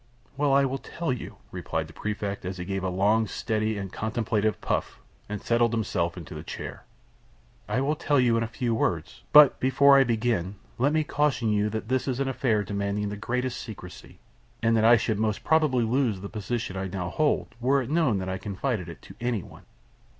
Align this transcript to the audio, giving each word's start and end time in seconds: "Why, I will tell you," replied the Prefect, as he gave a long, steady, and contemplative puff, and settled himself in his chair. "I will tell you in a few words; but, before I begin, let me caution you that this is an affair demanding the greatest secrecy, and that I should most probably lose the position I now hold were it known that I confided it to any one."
"Why, 0.35 0.61
I 0.61 0.65
will 0.65 0.79
tell 0.79 1.13
you," 1.13 1.35
replied 1.51 1.85
the 1.85 1.93
Prefect, 1.93 2.43
as 2.43 2.57
he 2.57 2.65
gave 2.65 2.83
a 2.83 2.89
long, 2.89 3.27
steady, 3.27 3.77
and 3.77 3.93
contemplative 3.93 4.59
puff, 4.59 4.99
and 5.29 5.39
settled 5.43 5.73
himself 5.73 6.17
in 6.17 6.25
his 6.25 6.43
chair. 6.47 6.85
"I 7.69 7.81
will 7.81 7.95
tell 7.95 8.19
you 8.19 8.35
in 8.35 8.41
a 8.41 8.47
few 8.47 8.73
words; 8.73 9.21
but, 9.31 9.59
before 9.59 9.99
I 9.99 10.03
begin, 10.03 10.55
let 10.79 10.91
me 10.91 11.03
caution 11.03 11.49
you 11.51 11.69
that 11.69 11.87
this 11.87 12.07
is 12.07 12.19
an 12.19 12.27
affair 12.27 12.63
demanding 12.63 13.09
the 13.09 13.15
greatest 13.15 13.61
secrecy, 13.61 14.17
and 14.63 14.75
that 14.75 14.85
I 14.85 14.97
should 14.97 15.19
most 15.19 15.43
probably 15.43 15.83
lose 15.83 16.21
the 16.21 16.29
position 16.29 16.75
I 16.75 16.87
now 16.87 17.11
hold 17.11 17.53
were 17.59 17.83
it 17.83 17.91
known 17.91 18.17
that 18.17 18.27
I 18.27 18.39
confided 18.39 18.89
it 18.89 19.03
to 19.03 19.13
any 19.21 19.43
one." 19.43 19.65